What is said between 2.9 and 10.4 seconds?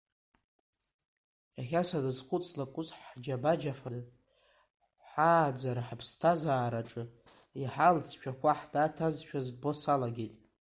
ҳџьабаџьафаны ҳааӡара ҳаԥсаҭазаараҿы иаҳа алҵшәақәа ҳнаҭазшәа збо салагеит.